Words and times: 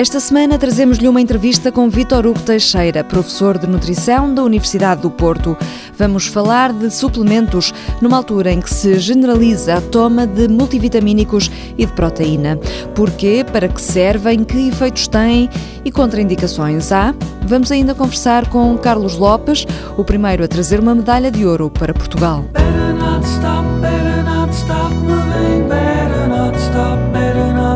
Esta 0.00 0.18
semana 0.18 0.56
trazemos-lhe 0.56 1.06
uma 1.06 1.20
entrevista 1.20 1.70
com 1.70 1.90
Vítor 1.90 2.26
Hugo 2.26 2.40
Teixeira, 2.40 3.04
professor 3.04 3.58
de 3.58 3.66
nutrição 3.66 4.34
da 4.34 4.42
Universidade 4.42 5.02
do 5.02 5.10
Porto. 5.10 5.54
Vamos 5.94 6.26
falar 6.26 6.72
de 6.72 6.90
suplementos 6.90 7.70
numa 8.00 8.16
altura 8.16 8.50
em 8.50 8.62
que 8.62 8.72
se 8.72 8.98
generaliza 8.98 9.74
a 9.74 9.80
toma 9.82 10.26
de 10.26 10.48
multivitamínicos 10.48 11.50
e 11.76 11.84
de 11.84 11.92
proteína. 11.92 12.58
Porquê, 12.94 13.44
para 13.44 13.68
que 13.68 13.78
servem, 13.78 14.42
que 14.42 14.68
efeitos 14.68 15.06
têm 15.06 15.50
e 15.84 15.92
contraindicações 15.92 16.90
há? 16.92 17.14
Vamos 17.42 17.70
ainda 17.70 17.94
conversar 17.94 18.48
com 18.48 18.78
Carlos 18.78 19.18
Lopes, 19.18 19.66
o 19.98 20.02
primeiro 20.02 20.42
a 20.42 20.48
trazer 20.48 20.80
uma 20.80 20.94
medalha 20.94 21.30
de 21.30 21.44
ouro 21.44 21.68
para 21.68 21.92
Portugal. 21.92 22.46
Better 22.54 22.94
not 22.94 23.22
stop, 23.26 23.66
better 23.82 24.24
not 24.24 24.50
stop 24.54 24.94
moving, 24.94 25.68
better 25.68 26.09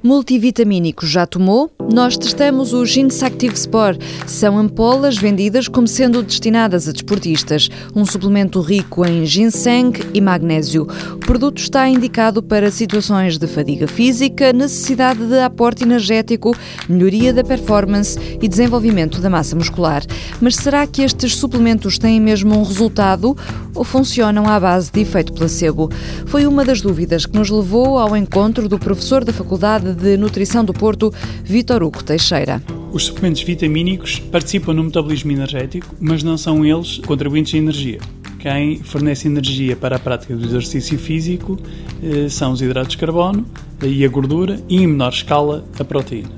Multivitamínico 0.00 1.04
já 1.04 1.26
tomou? 1.26 1.72
Nós 1.92 2.16
testamos 2.16 2.72
o 2.72 2.86
Gins 2.86 3.20
Active 3.20 3.54
Sport. 3.54 4.00
São 4.28 4.56
ampolas 4.56 5.16
vendidas 5.16 5.66
como 5.66 5.88
sendo 5.88 6.22
destinadas 6.22 6.88
a 6.88 6.92
desportistas. 6.92 7.68
Um 7.96 8.04
suplemento 8.04 8.60
rico 8.60 9.04
em 9.04 9.26
ginseng 9.26 9.92
e 10.14 10.20
magnésio. 10.20 10.86
O 11.14 11.18
produto 11.18 11.58
está 11.58 11.88
indicado 11.88 12.40
para 12.40 12.70
situações 12.70 13.38
de 13.38 13.48
fadiga 13.48 13.88
física, 13.88 14.52
necessidade 14.52 15.26
de 15.26 15.40
aporte 15.40 15.82
energético, 15.82 16.56
melhoria 16.88 17.32
da 17.32 17.42
performance 17.42 18.16
e 18.40 18.46
desenvolvimento 18.46 19.20
da 19.20 19.28
massa 19.28 19.56
muscular. 19.56 20.04
Mas 20.40 20.54
será 20.54 20.86
que 20.86 21.02
estes 21.02 21.34
suplementos 21.34 21.98
têm 21.98 22.20
mesmo 22.20 22.56
um 22.56 22.62
resultado 22.62 23.36
ou 23.74 23.82
funcionam 23.82 24.46
à 24.46 24.60
base 24.60 24.92
de 24.92 25.00
efeito 25.00 25.32
placebo? 25.32 25.90
Foi 26.26 26.46
uma 26.46 26.64
das 26.64 26.80
dúvidas 26.80 27.26
que 27.26 27.36
nos 27.36 27.50
levou 27.50 27.98
ao 27.98 28.16
encontro 28.16 28.68
do 28.68 28.78
professor 28.78 29.24
da 29.24 29.32
Faculdade 29.32 29.87
de 29.94 30.16
Nutrição 30.16 30.64
do 30.64 30.72
Porto, 30.72 31.12
Vitor 31.44 31.82
Hugo 31.82 32.02
Teixeira. 32.02 32.62
Os 32.92 33.04
suplementos 33.04 33.42
vitamínicos 33.42 34.18
participam 34.18 34.72
no 34.72 34.84
metabolismo 34.84 35.30
energético, 35.32 35.94
mas 36.00 36.22
não 36.22 36.38
são 36.38 36.64
eles 36.64 36.98
contribuintes 36.98 37.52
de 37.52 37.58
energia. 37.58 37.98
Quem 38.38 38.78
fornece 38.82 39.26
energia 39.26 39.76
para 39.76 39.96
a 39.96 39.98
prática 39.98 40.34
do 40.34 40.44
exercício 40.44 40.98
físico 40.98 41.58
eh, 42.02 42.28
são 42.28 42.52
os 42.52 42.62
hidratos 42.62 42.92
de 42.92 42.98
carbono 42.98 43.44
e 43.82 44.04
a 44.04 44.08
gordura 44.08 44.60
e, 44.68 44.76
em 44.76 44.86
menor 44.86 45.12
escala, 45.12 45.64
a 45.78 45.84
proteína. 45.84 46.37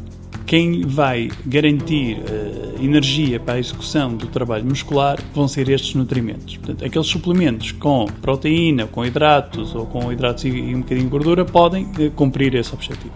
Quem 0.51 0.83
vai 0.83 1.31
garantir 1.47 2.19
uh, 2.19 2.85
energia 2.85 3.39
para 3.39 3.55
a 3.55 3.59
execução 3.61 4.17
do 4.17 4.27
trabalho 4.27 4.65
muscular 4.65 5.17
vão 5.33 5.47
ser 5.47 5.69
estes 5.69 5.95
nutrimentos. 5.95 6.57
Portanto, 6.57 6.85
aqueles 6.85 7.07
suplementos 7.07 7.71
com 7.71 8.07
proteína, 8.21 8.89
com 8.89 9.07
hidratos 9.07 9.77
ou 9.77 9.87
com 9.87 10.13
hidratos 10.13 10.43
e, 10.43 10.49
e 10.49 10.75
um 10.75 10.81
bocadinho 10.81 11.05
de 11.05 11.09
gordura 11.09 11.45
podem 11.45 11.85
uh, 11.85 12.11
cumprir 12.17 12.53
esse 12.57 12.75
objetivo. 12.75 13.15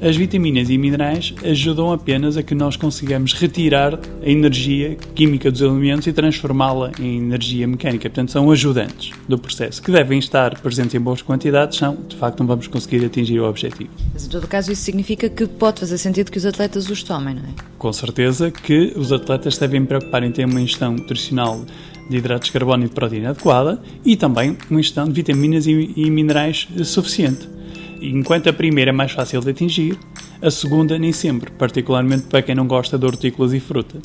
As 0.00 0.16
vitaminas 0.16 0.70
e 0.70 0.78
minerais 0.78 1.34
ajudam 1.44 1.92
apenas 1.92 2.36
a 2.36 2.42
que 2.42 2.54
nós 2.54 2.76
consigamos 2.76 3.32
retirar 3.32 3.98
a 4.22 4.28
energia 4.28 4.96
química 5.12 5.50
dos 5.50 5.60
alimentos 5.60 6.06
e 6.06 6.12
transformá-la 6.12 6.92
em 7.00 7.18
energia 7.18 7.66
mecânica. 7.66 8.08
Portanto, 8.08 8.30
são 8.30 8.48
ajudantes 8.48 9.10
do 9.28 9.36
processo, 9.36 9.82
que 9.82 9.90
devem 9.90 10.20
estar 10.20 10.60
presentes 10.60 10.94
em 10.94 11.00
boas 11.00 11.20
quantidades, 11.20 11.78
são, 11.78 11.96
de 12.08 12.14
facto, 12.14 12.38
não 12.38 12.46
vamos 12.46 12.68
conseguir 12.68 13.04
atingir 13.04 13.40
o 13.40 13.48
objetivo. 13.48 13.90
Mas, 14.14 14.24
em 14.24 14.28
todo 14.28 14.46
caso, 14.46 14.70
isso 14.70 14.82
significa 14.82 15.28
que 15.28 15.48
pode 15.48 15.80
fazer 15.80 15.98
sentido 15.98 16.30
que 16.30 16.38
os 16.38 16.46
atletas 16.46 16.88
os 16.88 17.02
tomem, 17.02 17.34
não 17.34 17.42
é? 17.42 17.48
Com 17.76 17.92
certeza 17.92 18.52
que 18.52 18.92
os 18.94 19.12
atletas 19.12 19.58
devem 19.58 19.84
preocupar 19.84 20.22
em 20.22 20.30
ter 20.30 20.44
uma 20.44 20.60
ingestão 20.60 20.92
nutricional 20.92 21.64
de 22.08 22.16
hidratos 22.16 22.46
de 22.46 22.52
carbono 22.52 22.84
e 22.84 22.88
de 22.88 22.94
proteína 22.94 23.30
adequada 23.30 23.82
e 24.04 24.16
também 24.16 24.56
uma 24.70 24.78
ingestão 24.78 25.06
de 25.06 25.12
vitaminas 25.12 25.66
e, 25.66 25.92
e 25.96 26.08
minerais 26.08 26.68
suficiente. 26.84 27.57
Enquanto 28.00 28.48
a 28.48 28.52
primeira 28.52 28.90
é 28.90 28.92
mais 28.92 29.12
fácil 29.12 29.40
de 29.40 29.50
atingir, 29.50 29.98
a 30.40 30.50
segunda 30.50 30.98
nem 30.98 31.12
sempre, 31.12 31.50
particularmente 31.50 32.24
para 32.24 32.42
quem 32.42 32.54
não 32.54 32.66
gosta 32.66 32.96
de 32.96 33.04
hortícolas 33.04 33.52
e 33.52 33.60
fruta. 33.60 33.98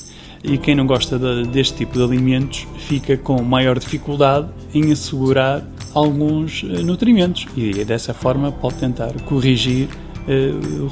E 0.44 0.58
quem 0.58 0.76
não 0.76 0.86
gosta 0.86 1.18
de, 1.18 1.48
deste 1.48 1.78
tipo 1.78 1.94
de 1.94 2.04
alimentos 2.04 2.68
fica 2.80 3.16
com 3.16 3.42
maior 3.42 3.78
dificuldade 3.78 4.50
em 4.74 4.92
assegurar 4.92 5.64
alguns 5.94 6.64
eh, 6.64 6.82
nutrimentos 6.82 7.46
e 7.56 7.86
dessa 7.86 8.14
forma 8.14 8.52
pode 8.52 8.76
tentar 8.76 9.14
corrigir 9.22 9.88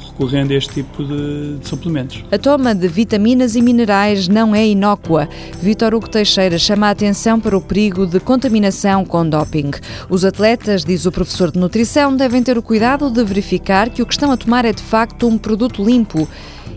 recorrendo 0.06 0.52
a 0.52 0.56
este 0.56 0.74
tipo 0.74 1.02
de, 1.04 1.58
de, 1.58 1.68
suplementos. 1.68 2.24
A 2.30 2.38
toma 2.38 2.74
de 2.74 2.86
vitaminas 2.88 3.56
e 3.56 3.62
minerais 3.62 4.28
não 4.28 4.54
é 4.54 4.66
inócua. 4.66 5.28
Vítor 5.60 5.94
Hugo 5.94 6.08
Teixeira 6.08 6.58
chama 6.58 6.88
a 6.88 6.90
atenção 6.90 7.40
para 7.40 7.56
o 7.56 7.60
perigo 7.60 8.06
de 8.06 8.20
contaminação 8.20 9.04
com 9.04 9.28
doping. 9.28 9.70
Os 10.08 10.24
atletas, 10.24 10.84
diz 10.84 11.06
o 11.06 11.12
professor 11.12 11.50
de 11.50 11.58
nutrição, 11.58 12.14
devem 12.14 12.42
ter 12.42 12.58
o 12.58 12.62
cuidado 12.62 13.10
de 13.10 13.24
verificar 13.24 13.90
que 13.90 14.02
o 14.02 14.06
que 14.06 14.12
estão 14.12 14.30
a 14.30 14.36
tomar 14.36 14.64
é 14.64 14.72
de 14.72 14.82
facto 14.82 15.26
um 15.26 15.38
produto 15.38 15.82
limpo 15.84 16.28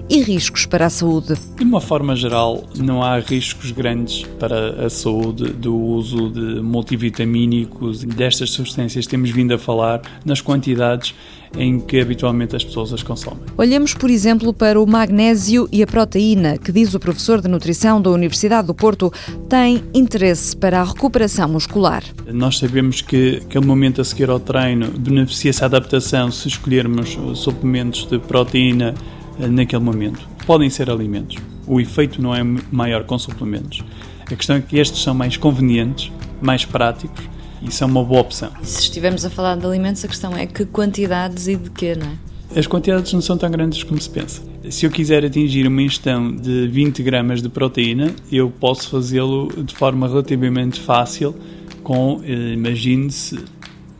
e 0.09 0.21
riscos 0.21 0.65
para 0.65 0.85
a 0.85 0.89
saúde? 0.89 1.35
De 1.57 1.63
uma 1.63 1.81
forma 1.81 2.15
geral, 2.15 2.63
não 2.77 3.01
há 3.01 3.19
riscos 3.19 3.71
grandes 3.71 4.23
para 4.39 4.85
a 4.85 4.89
saúde 4.89 5.51
do 5.53 5.75
uso 5.75 6.29
de 6.29 6.61
multivitamínicos 6.61 8.03
e 8.03 8.07
destas 8.07 8.51
substâncias 8.51 9.07
temos 9.07 9.29
vindo 9.31 9.53
a 9.53 9.57
falar 9.57 10.01
nas 10.23 10.41
quantidades 10.41 11.15
em 11.57 11.79
que 11.79 11.99
habitualmente 11.99 12.55
as 12.55 12.63
pessoas 12.63 12.91
as 12.93 13.01
consomem. 13.01 13.39
Olhemos, 13.57 13.93
por 13.93 14.09
exemplo, 14.09 14.53
para 14.53 14.79
o 14.79 14.85
magnésio 14.85 15.67
e 15.71 15.81
a 15.81 15.87
proteína, 15.87 16.57
que 16.57 16.71
diz 16.71 16.93
o 16.93 16.99
professor 16.99 17.41
de 17.41 17.47
nutrição 17.47 18.01
da 18.01 18.09
Universidade 18.09 18.67
do 18.67 18.73
Porto, 18.73 19.11
tem 19.47 19.83
interesse 19.93 20.55
para 20.55 20.81
a 20.81 20.83
recuperação 20.83 21.47
muscular. 21.47 22.03
Nós 22.27 22.57
sabemos 22.57 23.01
que 23.01 23.41
aquele 23.45 23.65
momento 23.65 24.01
a 24.01 24.03
seguir 24.03 24.29
ao 24.29 24.39
treino 24.39 24.91
beneficia-se 24.91 25.63
a 25.63 25.67
adaptação 25.67 26.29
se 26.31 26.47
escolhermos 26.47 27.17
suplementos 27.35 28.05
de 28.05 28.19
proteína 28.19 28.93
naquele 29.39 29.83
momento. 29.83 30.27
Podem 30.45 30.69
ser 30.69 30.89
alimentos. 30.89 31.37
O 31.67 31.79
efeito 31.79 32.21
não 32.21 32.35
é 32.35 32.43
maior 32.71 33.03
com 33.03 33.17
suplementos. 33.17 33.83
A 34.21 34.35
questão 34.35 34.55
é 34.55 34.61
que 34.61 34.77
estes 34.77 35.01
são 35.01 35.13
mais 35.13 35.37
convenientes, 35.37 36.11
mais 36.41 36.65
práticos 36.65 37.23
e 37.61 37.71
são 37.71 37.87
uma 37.87 38.03
boa 38.03 38.21
opção. 38.21 38.51
Se 38.63 38.81
estivermos 38.81 39.25
a 39.25 39.29
falar 39.29 39.55
de 39.55 39.65
alimentos, 39.65 40.03
a 40.03 40.07
questão 40.07 40.35
é 40.35 40.45
que 40.45 40.65
quantidades 40.65 41.47
e 41.47 41.55
de 41.55 41.69
quê, 41.69 41.95
não 41.95 42.07
é? 42.07 42.59
As 42.59 42.67
quantidades 42.67 43.11
não 43.11 43.21
são 43.21 43.37
tão 43.37 43.49
grandes 43.49 43.83
como 43.83 43.99
se 43.99 44.09
pensa. 44.09 44.41
Se 44.69 44.85
eu 44.85 44.91
quiser 44.91 45.25
atingir 45.25 45.67
uma 45.67 45.81
ingestão 45.81 46.35
de 46.35 46.67
20 46.67 47.03
gramas 47.03 47.41
de 47.41 47.49
proteína, 47.49 48.13
eu 48.31 48.49
posso 48.49 48.89
fazê-lo 48.89 49.51
de 49.63 49.75
forma 49.75 50.07
relativamente 50.07 50.79
fácil 50.79 51.35
com, 51.83 52.21
eh, 52.23 52.53
imagine-se, 52.53 53.43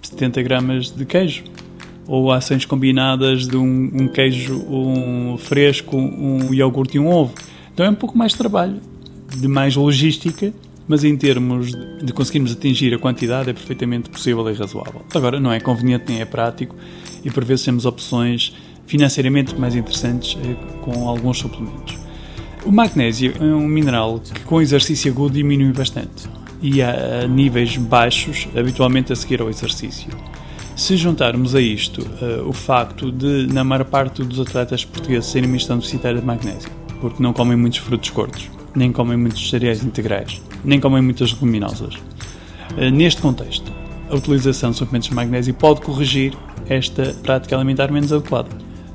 70 0.02 0.42
gramas 0.42 0.90
de 0.90 1.06
queijo 1.06 1.44
ou 2.08 2.32
ações 2.32 2.66
combinadas 2.66 3.48
de 3.48 3.58
um, 3.58 3.90
um 3.94 4.08
queijo 4.08 4.56
um 4.70 5.38
fresco, 5.38 5.98
um 5.98 6.54
iogurte 6.54 6.98
e 6.98 7.00
um 7.00 7.08
ovo. 7.08 7.34
Então 7.74 7.86
é 7.86 7.90
um 7.90 7.96
pouco 7.96 8.18
mais 8.18 8.32
de 8.32 8.38
trabalho, 8.38 8.80
de 9.36 9.48
mais 9.48 9.76
logística, 9.76 10.54
mas 10.88 11.04
em 11.04 11.18
termos 11.18 11.72
de 11.72 12.14
conseguirmos 12.14 12.52
atingir 12.52 12.94
a 12.94 13.00
quantidade 13.00 13.50
é 13.50 13.54
perfeitamente 13.54 14.10
possível 14.10 14.50
e 14.50 14.54
razoável. 14.54 15.02
Agora, 15.14 15.40
não 15.40 15.52
é 15.52 15.60
conveniente 15.60 16.06
nem 16.08 16.22
é 16.22 16.26
prático 16.26 16.76
e 17.24 17.32
por 17.32 17.44
vezes 17.44 17.66
temos 17.66 17.86
opções 17.86 18.56
financeiramente 18.86 19.60
mais 19.60 19.76
interessantes 19.76 20.38
eh, 20.44 20.56
com 20.82 21.10
alguns 21.10 21.40
suplementos. 21.40 21.98
O 22.64 22.72
magnésio 22.72 23.34
é 23.40 23.44
um 23.44 23.68
mineral 23.68 24.20
que 24.20 24.42
com 24.42 24.62
exercício 24.62 25.12
agudo 25.12 25.36
diminui 25.36 25.74
bastante 25.74 26.30
e 26.62 26.82
a 26.82 27.28
níveis 27.28 27.78
baixos, 27.78 28.48
habitualmente 28.56 29.12
a 29.12 29.16
seguir 29.16 29.42
ao 29.42 29.50
exercício. 29.50 30.10
Se 30.76 30.98
juntarmos 30.98 31.56
a 31.56 31.62
isto 31.62 32.02
uh, 32.02 32.48
o 32.48 32.52
facto 32.52 33.10
de, 33.10 33.48
na 33.48 33.64
maior 33.64 33.86
parte 33.86 34.22
dos 34.24 34.42
atletas 34.42 34.84
portugueses, 34.84 35.30
serem 35.30 35.50
uma 35.50 35.58
deficitária 35.58 36.20
de 36.20 36.26
magnésio, 36.26 36.70
porque 37.00 37.24
não 37.24 37.32
comem 37.32 37.56
muitos 37.56 37.80
frutos 37.80 38.10
gordos, 38.10 38.52
nem 38.76 38.92
comem 38.92 39.16
muitos 39.16 39.50
cereais 39.50 39.82
integrais, 39.82 40.42
nem 40.66 40.78
comem 40.78 41.02
muitas 41.02 41.32
leguminosas. 41.32 41.96
Uh, 42.78 42.90
neste 42.92 43.22
contexto, 43.22 43.72
a 44.10 44.16
utilização 44.16 44.72
de 44.72 44.78
suplementos 44.78 45.08
de 45.08 45.16
magnésio 45.16 45.54
pode 45.54 45.80
corrigir 45.80 46.34
esta 46.68 47.16
prática 47.24 47.56
alimentar 47.56 47.90
menos 47.90 48.12
adequada 48.12 48.50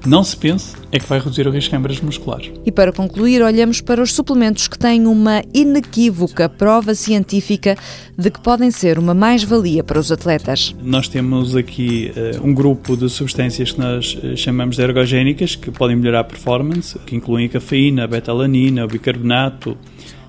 não 0.06 0.24
se 0.24 0.36
pense 0.36 0.74
é 0.90 0.98
que 0.98 1.06
vai 1.06 1.18
reduzir 1.18 1.46
o 1.46 1.50
risco 1.50 1.70
de 1.70 1.76
câmaras 1.76 2.00
musculares. 2.00 2.50
E 2.64 2.72
para 2.72 2.92
concluir, 2.92 3.42
olhamos 3.42 3.80
para 3.80 4.02
os 4.02 4.12
suplementos 4.12 4.66
que 4.66 4.78
têm 4.78 5.06
uma 5.06 5.42
inequívoca 5.52 6.48
prova 6.48 6.94
científica 6.94 7.76
de 8.16 8.30
que 8.30 8.40
podem 8.40 8.70
ser 8.70 8.98
uma 8.98 9.14
mais-valia 9.14 9.84
para 9.84 9.98
os 9.98 10.10
atletas. 10.10 10.74
Nós 10.82 11.06
temos 11.08 11.54
aqui 11.54 12.12
uh, 12.16 12.46
um 12.46 12.54
grupo 12.54 12.96
de 12.96 13.08
substâncias 13.08 13.72
que 13.72 13.78
nós 13.78 14.14
uh, 14.14 14.36
chamamos 14.36 14.76
de 14.76 14.82
ergogénicas, 14.82 15.54
que 15.54 15.70
podem 15.70 15.96
melhorar 15.96 16.20
a 16.20 16.24
performance, 16.24 16.98
que 17.00 17.14
incluem 17.14 17.46
a 17.46 17.48
cafeína, 17.48 18.04
a 18.04 18.06
betalanina, 18.06 18.84
o 18.84 18.88
bicarbonato, 18.88 19.76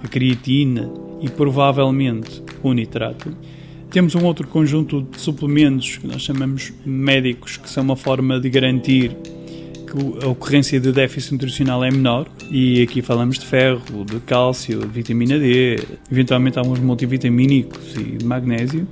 a 0.04 0.08
creatina 0.08 0.90
e 1.22 1.30
provavelmente 1.30 2.44
o 2.62 2.74
nitrato. 2.74 3.36
Temos 3.90 4.16
um 4.16 4.24
outro 4.24 4.48
conjunto 4.48 5.02
de 5.02 5.20
suplementos 5.20 5.98
que 5.98 6.08
nós 6.08 6.22
chamamos 6.22 6.72
médicos, 6.86 7.58
que 7.58 7.70
são 7.70 7.84
uma 7.84 7.96
forma 7.96 8.40
de 8.40 8.50
garantir 8.50 9.16
que 9.92 10.26
a 10.26 10.30
ocorrência 10.30 10.80
de 10.80 10.92
déficit 10.92 11.34
nutricional 11.34 11.84
é 11.84 11.92
menor 11.92 12.26
e 12.50 12.82
aqui 12.82 13.02
falamos 13.02 13.38
de 13.38 13.46
ferro, 13.46 14.06
de 14.06 14.20
cálcio, 14.22 14.80
de 14.80 14.88
vitamina 14.88 15.38
D, 15.38 15.80
eventualmente 16.10 16.58
alguns 16.58 16.80
multivitamínicos 16.80 17.96
e 17.98 18.18
de 18.18 18.26
magnésio. 18.26 18.88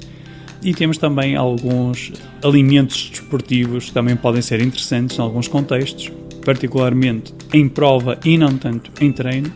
E 0.61 0.73
temos 0.73 0.97
também 0.97 1.37
alguns 1.37 2.11
alimentos 2.43 3.09
desportivos 3.11 3.85
que 3.85 3.93
também 3.93 4.17
podem 4.17 4.41
ser 4.41 4.61
interessantes 4.61 5.17
em 5.17 5.21
alguns 5.21 5.47
contextos, 5.47 6.11
particularmente 6.43 7.33
em 7.53 7.69
prova 7.69 8.19
e 8.25 8.37
não 8.37 8.57
tanto 8.57 8.91
em 9.01 9.09
treino, 9.13 9.53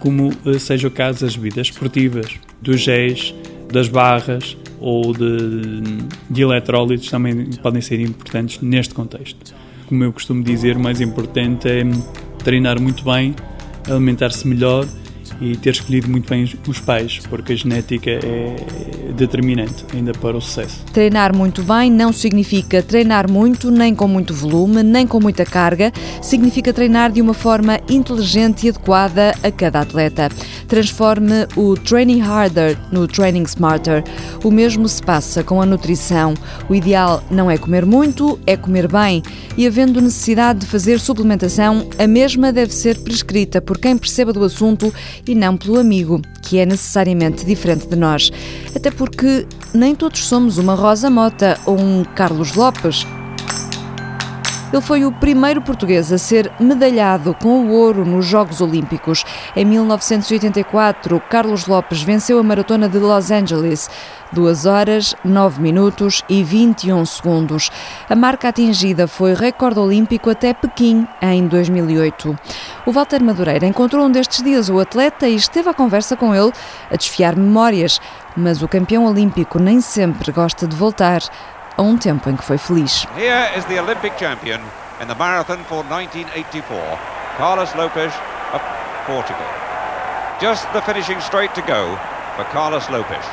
como 0.00 0.32
eh, 0.46 0.58
seja 0.58 0.88
o 0.88 0.90
caso 0.90 1.20
das 1.20 1.36
bebidas 1.36 1.66
esportivas, 1.66 2.34
dos 2.62 2.80
géis, 2.80 3.34
das 3.70 3.88
barras 3.88 4.56
ou 4.80 5.12
de, 5.12 5.82
de 6.30 6.40
eletrólitos 6.40 7.10
também 7.10 7.50
podem 7.62 7.82
ser 7.82 8.00
importantes 8.00 8.62
neste 8.62 8.94
contexto. 8.94 9.54
Como 9.88 10.04
eu 10.04 10.12
costumo 10.12 10.42
dizer, 10.42 10.76
o 10.76 10.80
mais 10.80 11.00
importante 11.00 11.66
é 11.66 11.82
treinar 12.44 12.78
muito 12.80 13.02
bem, 13.04 13.34
alimentar-se 13.88 14.46
melhor 14.46 14.86
e 15.40 15.56
ter 15.56 15.70
escolhido 15.70 16.08
muito 16.08 16.28
bem 16.28 16.48
os 16.66 16.80
pais, 16.80 17.20
porque 17.28 17.52
a 17.52 17.56
genética 17.56 18.10
é 18.10 18.56
determinante 19.12 19.84
ainda 19.92 20.12
para 20.12 20.36
o 20.36 20.40
sucesso. 20.40 20.84
Treinar 20.92 21.34
muito 21.36 21.62
bem 21.62 21.90
não 21.90 22.12
significa 22.12 22.82
treinar 22.82 23.30
muito, 23.30 23.70
nem 23.70 23.94
com 23.94 24.06
muito 24.06 24.32
volume, 24.34 24.82
nem 24.82 25.06
com 25.06 25.20
muita 25.20 25.44
carga. 25.44 25.92
Significa 26.22 26.72
treinar 26.72 27.12
de 27.12 27.20
uma 27.20 27.34
forma 27.34 27.80
inteligente 27.88 28.66
e 28.66 28.70
adequada 28.70 29.34
a 29.42 29.50
cada 29.50 29.80
atleta. 29.80 30.28
Transforme 30.66 31.46
o 31.56 31.74
training 31.74 32.20
harder 32.20 32.78
no 32.92 33.06
training 33.06 33.44
smarter. 33.44 34.04
O 34.44 34.50
mesmo 34.50 34.88
se 34.88 35.02
passa 35.02 35.42
com 35.42 35.60
a 35.62 35.66
nutrição. 35.66 36.34
O 36.68 36.74
ideal 36.74 37.22
não 37.30 37.50
é 37.50 37.56
comer 37.56 37.86
muito, 37.86 38.38
é 38.46 38.56
comer 38.56 38.86
bem. 38.86 39.22
E 39.56 39.66
havendo 39.66 40.00
necessidade 40.00 40.60
de 40.60 40.66
fazer 40.66 41.00
suplementação, 41.00 41.88
a 41.98 42.06
mesma 42.06 42.52
deve 42.52 42.72
ser 42.72 42.98
prescrita 42.98 43.60
por 43.60 43.78
quem 43.78 43.96
perceba 43.96 44.32
do 44.32 44.44
assunto 44.44 44.92
e 45.28 45.34
não 45.34 45.56
pelo 45.56 45.78
amigo, 45.78 46.20
que 46.42 46.58
é 46.58 46.66
necessariamente 46.66 47.44
diferente 47.44 47.86
de 47.86 47.96
nós. 47.96 48.30
Até 48.74 48.90
porque 48.90 49.46
nem 49.74 49.94
todos 49.94 50.24
somos 50.24 50.58
uma 50.58 50.74
Rosa 50.74 51.10
Mota 51.10 51.58
ou 51.66 51.78
um 51.78 52.04
Carlos 52.04 52.54
Lopes. 52.54 53.06
Ele 54.70 54.82
foi 54.82 55.02
o 55.06 55.10
primeiro 55.10 55.62
português 55.62 56.12
a 56.12 56.18
ser 56.18 56.52
medalhado 56.60 57.34
com 57.34 57.64
o 57.64 57.70
ouro 57.70 58.04
nos 58.04 58.26
Jogos 58.26 58.60
Olímpicos. 58.60 59.24
Em 59.56 59.64
1984, 59.64 61.18
Carlos 61.30 61.66
Lopes 61.66 62.02
venceu 62.02 62.38
a 62.38 62.42
maratona 62.42 62.86
de 62.86 62.98
Los 62.98 63.30
Angeles. 63.30 63.88
2 64.30 64.66
horas, 64.66 65.14
9 65.24 65.62
minutos 65.62 66.22
e 66.28 66.44
21 66.44 67.06
segundos. 67.06 67.70
A 68.10 68.14
marca 68.14 68.48
atingida 68.48 69.08
foi 69.08 69.32
recorde 69.32 69.80
olímpico 69.80 70.28
até 70.28 70.52
Pequim, 70.52 71.08
em 71.22 71.46
2008. 71.46 72.38
O 72.84 72.92
Walter 72.92 73.22
Madureira 73.22 73.66
encontrou 73.66 74.04
um 74.04 74.10
destes 74.10 74.42
dias 74.42 74.68
o 74.68 74.78
atleta 74.78 75.26
e 75.26 75.34
esteve 75.34 75.70
à 75.70 75.74
conversa 75.74 76.14
com 76.14 76.34
ele, 76.34 76.52
a 76.90 76.96
desfiar 76.96 77.34
memórias. 77.36 78.02
Mas 78.36 78.60
o 78.60 78.68
campeão 78.68 79.06
olímpico 79.06 79.58
nem 79.58 79.80
sempre 79.80 80.30
gosta 80.30 80.66
de 80.66 80.76
voltar 80.76 81.22
a 81.78 81.82
um 81.82 81.96
tempo 81.96 82.28
em 82.28 82.36
que 82.36 82.44
foi 82.44 82.58
feliz. 82.58 83.06
Here 83.16 83.56
is 83.56 83.64
the 83.66 83.80
Olympic 83.80 84.18
champion 84.18 84.60
in 85.00 85.06
the 85.06 85.14
marathon 85.14 85.58
for 85.68 85.84
1984, 85.84 86.76
Carlos 87.38 87.72
Lopes 87.76 88.12
of 88.52 88.60
Portugal. 89.06 89.46
Just 90.40 90.66
the 90.72 90.82
finishing 90.82 91.20
straight 91.20 91.54
to 91.54 91.62
go 91.62 91.96
for 92.36 92.44
Carlos 92.52 92.88
Lopes. 92.90 93.24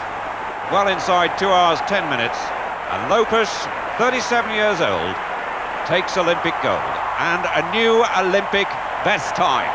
Well 0.72 0.88
inside 0.88 1.36
2 1.40 1.48
hours 1.48 1.82
10 1.88 2.08
minutes, 2.10 2.38
and 2.92 3.10
Lopes, 3.10 3.50
37 3.98 4.52
years 4.52 4.80
old, 4.80 5.16
takes 5.88 6.16
Olympic 6.16 6.54
gold 6.62 6.82
and 7.18 7.46
a 7.46 7.72
new 7.72 8.04
Olympic 8.18 8.68
best 9.04 9.36
time. 9.36 9.70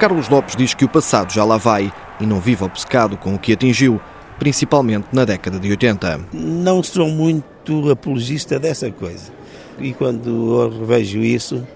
Carlos 0.00 0.28
Lopes 0.28 0.56
diz 0.56 0.74
que 0.74 0.84
o 0.84 0.88
passado 0.88 1.32
já 1.32 1.44
lá 1.44 1.58
vai 1.58 1.92
e 2.18 2.26
não 2.26 2.40
vive 2.40 2.64
obcecado 2.64 3.16
com 3.16 3.34
o 3.34 3.38
que 3.38 3.52
atingiu, 3.52 4.00
principalmente 4.38 5.06
na 5.12 5.24
década 5.24 5.60
de 5.60 5.70
80. 5.70 6.20
Não 6.32 6.82
sou 6.82 7.08
muito 7.08 7.53
apologista 7.90 8.58
dessa 8.58 8.90
coisa. 8.90 9.32
E 9.78 9.92
quando 9.92 10.84
vejo 10.86 11.18
isso, 11.18 11.66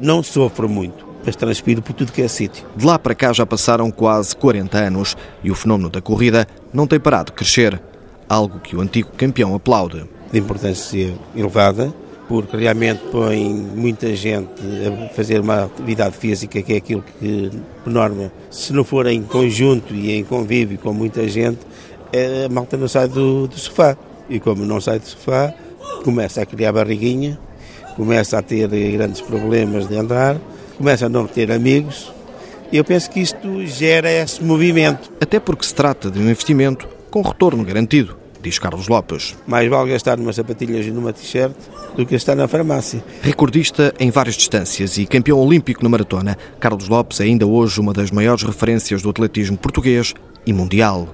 não 0.00 0.22
sofro 0.22 0.68
muito, 0.68 1.06
mas 1.24 1.36
transpiro 1.36 1.80
por 1.80 1.92
tudo 1.92 2.12
que 2.12 2.22
é 2.22 2.28
sítio. 2.28 2.66
De 2.76 2.84
lá 2.84 2.98
para 2.98 3.14
cá 3.14 3.32
já 3.32 3.46
passaram 3.46 3.90
quase 3.90 4.34
40 4.36 4.78
anos 4.78 5.16
e 5.42 5.50
o 5.50 5.54
fenómeno 5.54 5.88
da 5.88 6.00
corrida 6.00 6.46
não 6.72 6.86
tem 6.86 6.98
parado 6.98 7.26
de 7.26 7.32
crescer, 7.32 7.80
algo 8.28 8.58
que 8.58 8.76
o 8.76 8.80
antigo 8.80 9.10
campeão 9.16 9.54
aplaude. 9.54 10.04
De 10.32 10.38
importância 10.38 11.14
elevada, 11.36 11.94
porque 12.28 12.56
realmente 12.56 13.02
põe 13.12 13.52
muita 13.52 14.14
gente 14.16 14.50
a 14.86 15.14
fazer 15.14 15.40
uma 15.40 15.64
atividade 15.64 16.16
física, 16.16 16.60
que 16.62 16.72
é 16.72 16.76
aquilo 16.76 17.04
que, 17.20 17.50
por 17.82 17.92
norma, 17.92 18.32
se 18.50 18.72
não 18.72 18.82
for 18.82 19.06
em 19.06 19.22
conjunto 19.22 19.94
e 19.94 20.12
em 20.12 20.24
convívio 20.24 20.78
com 20.78 20.92
muita 20.92 21.28
gente, 21.28 21.60
a 22.12 22.48
malta 22.48 22.76
não 22.76 22.88
sai 22.88 23.08
do, 23.08 23.46
do 23.46 23.58
sofá. 23.58 23.96
E 24.28 24.40
como 24.40 24.64
não 24.64 24.80
sai 24.80 24.98
do 24.98 25.06
sofá, 25.06 25.54
começa 26.02 26.42
a 26.42 26.46
criar 26.46 26.72
barriguinha, 26.72 27.38
começa 27.96 28.38
a 28.38 28.42
ter 28.42 28.68
grandes 28.92 29.20
problemas 29.20 29.86
de 29.86 29.96
andar, 29.96 30.36
começa 30.76 31.06
a 31.06 31.08
não 31.08 31.26
ter 31.26 31.50
amigos. 31.52 32.12
E 32.72 32.76
eu 32.76 32.84
penso 32.84 33.10
que 33.10 33.20
isto 33.20 33.66
gera 33.66 34.10
esse 34.10 34.42
movimento. 34.42 35.12
Até 35.20 35.38
porque 35.38 35.64
se 35.64 35.74
trata 35.74 36.10
de 36.10 36.18
um 36.18 36.22
investimento 36.22 36.88
com 37.10 37.22
retorno 37.22 37.62
garantido, 37.62 38.16
diz 38.42 38.58
Carlos 38.58 38.88
Lopes. 38.88 39.36
Mais 39.46 39.68
vale 39.68 39.92
gastar 39.92 40.18
numa 40.18 40.32
sapatilhas 40.32 40.84
e 40.84 40.90
numa 40.90 41.12
t-shirt 41.12 41.54
do 41.96 42.04
que 42.04 42.12
gastar 42.12 42.34
na 42.34 42.48
farmácia. 42.48 43.04
Recordista 43.22 43.94
em 43.98 44.10
várias 44.10 44.34
distâncias 44.34 44.98
e 44.98 45.06
campeão 45.06 45.38
olímpico 45.38 45.82
na 45.82 45.88
maratona, 45.88 46.36
Carlos 46.58 46.88
Lopes 46.88 47.20
é 47.20 47.24
ainda 47.24 47.46
hoje 47.46 47.80
uma 47.80 47.92
das 47.92 48.10
maiores 48.10 48.42
referências 48.42 49.02
do 49.02 49.10
atletismo 49.10 49.56
português 49.56 50.12
e 50.44 50.52
mundial. 50.52 51.08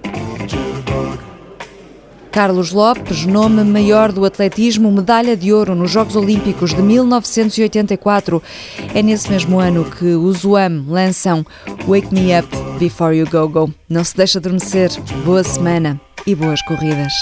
Carlos 2.41 2.73
Lopes, 2.73 3.27
nome 3.27 3.63
maior 3.65 4.11
do 4.11 4.25
atletismo, 4.25 4.91
medalha 4.91 5.37
de 5.37 5.53
ouro 5.53 5.75
nos 5.75 5.91
Jogos 5.91 6.17
Olímpicos 6.17 6.73
de 6.73 6.81
1984. 6.81 8.43
É 8.95 9.03
nesse 9.03 9.31
mesmo 9.31 9.61
ano 9.61 9.85
que 9.85 10.15
os 10.15 10.43
UAM 10.43 10.87
lançam 10.89 11.45
Wake 11.87 12.15
Me 12.15 12.31
Up 12.39 12.49
Before 12.79 13.15
You 13.15 13.29
Go 13.31 13.47
Go. 13.47 13.71
Não 13.87 14.03
se 14.03 14.17
deixe 14.17 14.39
adormecer. 14.39 14.91
Boa 15.23 15.45
semana 15.45 16.01
e 16.27 16.35
boas 16.35 16.63
corridas. 16.63 17.13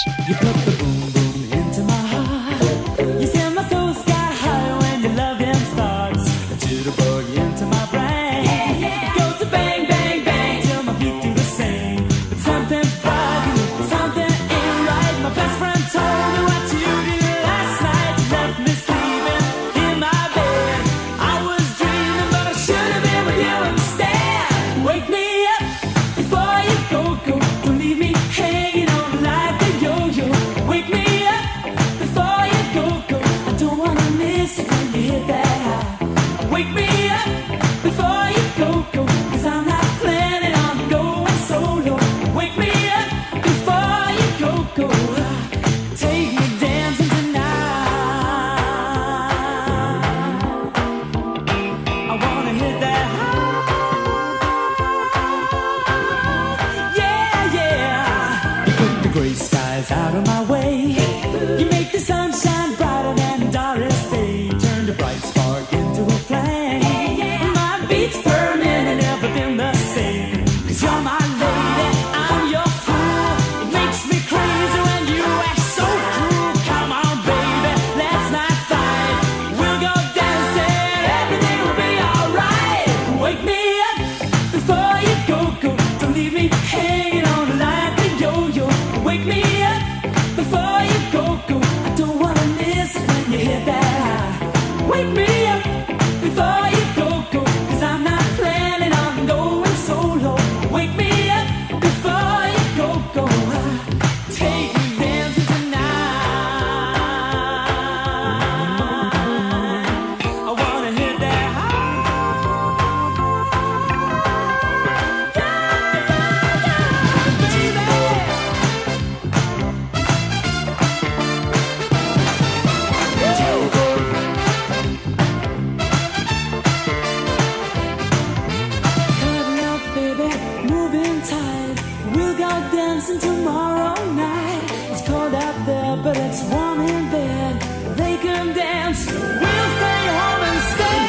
dancing 132.99 133.19
tomorrow 133.19 133.95
night. 134.11 134.61
It's 134.91 135.01
cold 135.07 135.33
out 135.33 135.65
there, 135.65 135.95
but 136.03 136.17
it's 136.17 136.43
warm 136.51 136.81
in 136.81 137.09
bed. 137.09 137.61
They 137.95 138.17
can 138.17 138.53
dance. 138.53 139.05
We'll 139.05 139.69
stay 139.77 140.07
home 140.19 140.43
and 140.49 140.61
stare. 140.73 140.99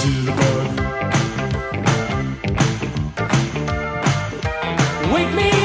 To 0.00 0.10
the 0.26 0.32
bird. 0.38 0.68
Wake 5.12 5.32
me 5.34 5.59